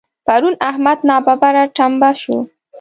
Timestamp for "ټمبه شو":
1.75-2.37